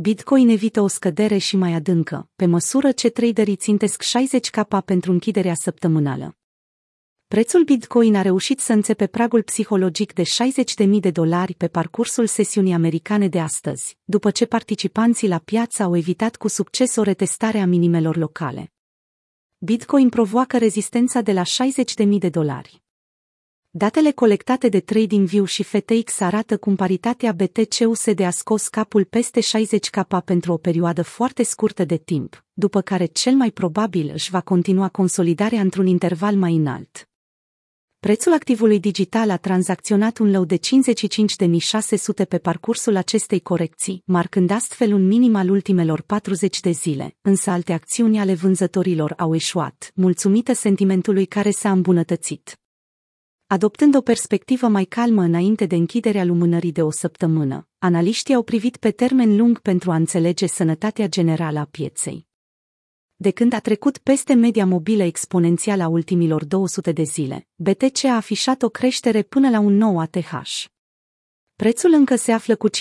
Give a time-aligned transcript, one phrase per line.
[0.00, 5.12] Bitcoin evită o scădere și mai adâncă, pe măsură ce traderii țintesc 60 capa pentru
[5.12, 6.36] închiderea săptămânală.
[7.26, 10.22] Prețul Bitcoin a reușit să înțepe pragul psihologic de
[10.84, 15.96] 60.000 de dolari pe parcursul sesiunii americane de astăzi, după ce participanții la piață au
[15.96, 18.72] evitat cu succes o retestare a minimelor locale.
[19.58, 22.82] Bitcoin provoacă rezistența de la 60.000 de dolari.
[23.70, 30.24] Datele colectate de TradingView și FTX arată cum paritatea BTC-USD a scos capul peste 60K
[30.24, 34.88] pentru o perioadă foarte scurtă de timp, după care cel mai probabil își va continua
[34.88, 37.08] consolidarea într-un interval mai înalt.
[37.98, 44.92] Prețul activului digital a tranzacționat un low de 55.600 pe parcursul acestei corecții, marcând astfel
[44.92, 50.52] un minim al ultimelor 40 de zile, însă alte acțiuni ale vânzătorilor au eșuat, mulțumită
[50.52, 52.58] sentimentului care s-a îmbunătățit.
[53.50, 58.76] Adoptând o perspectivă mai calmă înainte de închiderea lumânării de o săptămână, analiștii au privit
[58.76, 62.26] pe termen lung pentru a înțelege sănătatea generală a pieței.
[63.16, 68.16] De când a trecut peste media mobilă exponențială a ultimilor 200 de zile, BTC a
[68.16, 70.64] afișat o creștere până la un nou ATH.
[71.56, 72.72] Prețul încă se află cu 50%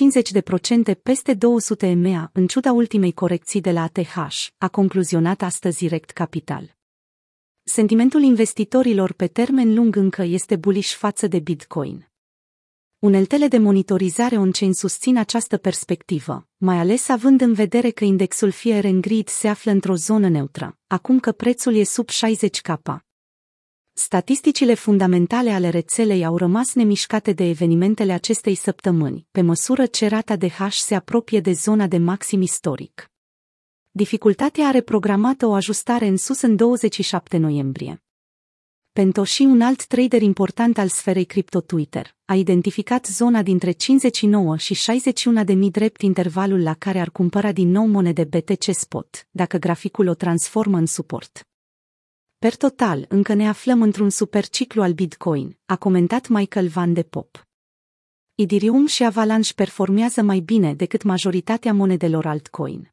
[1.03, 4.15] peste 200 EMEA în ciuda ultimei corecții de la ATH,
[4.57, 6.76] a concluzionat astăzi Direct Capital.
[7.69, 12.07] Sentimentul investitorilor pe termen lung încă este bullish față de Bitcoin.
[12.99, 18.85] Uneltele de monitorizare on-chain susțin această perspectivă, mai ales având în vedere că indexul Fear
[18.85, 22.97] and Greed se află într-o zonă neutră, acum că prețul e sub 60K.
[23.93, 30.35] Statisticile fundamentale ale rețelei au rămas nemișcate de evenimentele acestei săptămâni, pe măsură ce rata
[30.35, 33.11] de hash se apropie de zona de maxim istoric.
[33.97, 38.03] Dificultatea are programată o ajustare în sus în 27 noiembrie.
[38.91, 44.73] Pentoshi, un alt trader important al sferei cripto Twitter, a identificat zona dintre 59 și
[44.73, 49.57] 61 de mii drept intervalul la care ar cumpăra din nou monede BTC Spot, dacă
[49.57, 51.47] graficul o transformă în suport.
[52.37, 57.47] Per total, încă ne aflăm într-un superciclu al Bitcoin, a comentat Michael Van de Pop.
[58.35, 62.91] Ethereum și Avalanche performează mai bine decât majoritatea monedelor altcoin.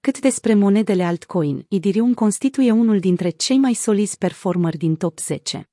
[0.00, 5.68] Cât despre monedele altcoin, Ethereum constituie unul dintre cei mai solizi performeri din top 10.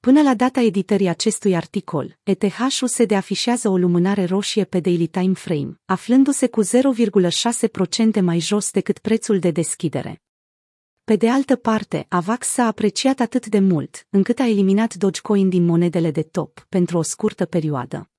[0.00, 5.80] Până la data editării acestui articol, ETH-USD afișează o lumânare roșie pe daily time frame,
[5.84, 10.22] aflându-se cu 0,6% mai jos decât prețul de deschidere.
[11.04, 15.64] Pe de altă parte, AVAX s-a apreciat atât de mult, încât a eliminat Dogecoin din
[15.64, 18.09] monedele de top pentru o scurtă perioadă.